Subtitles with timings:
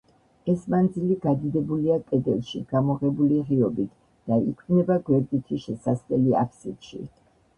[0.51, 3.93] ეს მანძილი გადიდებულია კედელში გამოღებული ღიობით
[4.31, 7.03] და იქმნება გვერდითი შესასვლელი აბსიდში.